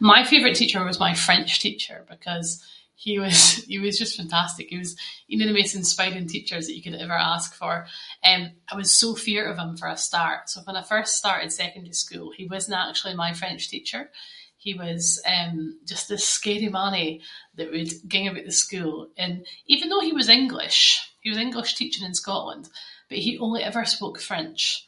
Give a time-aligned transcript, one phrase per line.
[0.00, 2.62] My favourite teacher was my French teacher because
[2.98, 4.70] he was- he was just fantastic.
[4.70, 4.96] He was
[5.30, 7.86] ain of the maist inspiring teachers that you could ever ask for.
[8.22, 10.48] Eh I was so feart of him for a start.
[10.48, 14.10] So, fann I first started secondary school, he wasnae actually my French teacher.
[14.56, 15.50] He was eh
[15.84, 17.20] just this scary mannie
[17.54, 21.74] that would ging aboot the school and, even though he was English- he was English
[21.74, 22.70] teaching in Scotland,
[23.10, 24.84] but he only ever spoke French.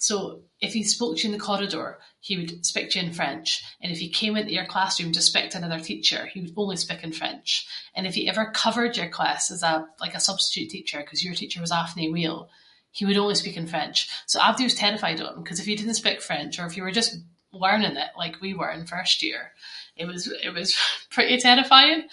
[0.00, 3.12] So, if he spoke to you in the corridor, he would speak to you in
[3.12, 6.52] French and if he came into your classroom to speak to another teacher, he would
[6.56, 7.66] only speak in French.
[7.94, 11.34] And if he ever covered your class as a- like a substitute teacher ‘cause your
[11.34, 12.48] teacher was off no well,
[12.92, 14.08] he would only speak in French.
[14.26, 16.82] So, abody was terrified of him, ‘cause if you didn’t speak French or if you
[16.82, 17.16] were just
[17.52, 19.52] learning it like we were in first year,
[19.94, 20.76] he was- it was
[21.10, 22.06] pretty terrifying.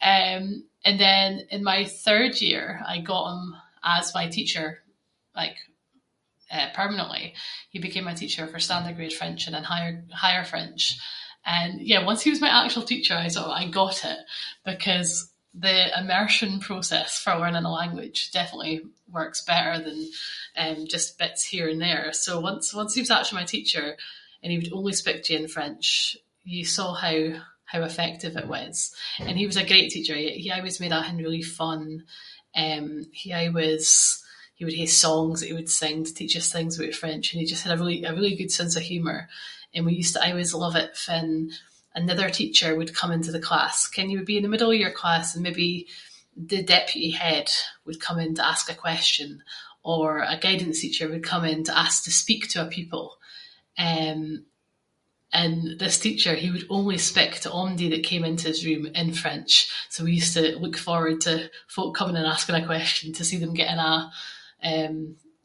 [0.00, 0.38] Eh,
[0.84, 4.82] and then in my third year I got him as my teacher
[5.36, 5.56] like,
[6.50, 7.32] eh, permanently.
[7.70, 10.94] He became my teacher for standard grade French and then Higher French.
[11.44, 14.18] And yeah once he was my actual teacher, I sort of- I got it.
[14.64, 21.68] Because the immersion process for learning a language definitely works better than just bits here
[21.68, 22.12] and there.
[22.14, 23.96] So once- once he was actually my teacher,
[24.42, 28.46] and he would only speak to you in French, you saw how- how effective it
[28.48, 28.92] was.
[29.20, 32.04] And he was a great teacher, he- he aieways made athing really fun,
[32.54, 32.78] eh
[33.12, 34.22] he aieways-
[34.54, 37.40] he would hae songs that he would sing to teach us things aboot French, and
[37.40, 39.28] he just had a really- a really good sense of humour.
[39.74, 41.52] And we used to aieways love it fann
[41.96, 43.88] another teacher would come into the class.
[43.88, 45.88] Ken you would be in the middle of your class and maybe
[46.36, 47.50] the deputy head
[47.84, 49.42] would come in to ask a question,
[49.82, 53.16] or a guidance teacher would come in to ask to speak to a pupil.
[53.76, 54.14] Eh
[55.32, 59.12] and this teacher, he would only speak to onybody that came into his room in
[59.14, 59.68] French.
[59.90, 63.36] So, we used to look forward to folk coming and asking a question to see
[63.36, 64.10] them getting a’,
[64.62, 65.26] eh- getting a’ hot up under the collar fann they didnae ken the way to
[65.26, 65.26] reply in French.
[65.26, 65.43] So aye, he was-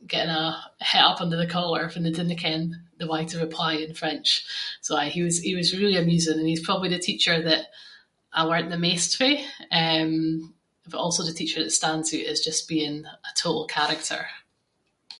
[5.01, 5.21] he
[5.55, 7.65] was really amusing and he’s probably the teacher that
[8.33, 9.43] I learnt the maist fae.
[9.71, 10.07] Eh
[10.89, 14.27] but also the teacher that stands oot as just being a total character.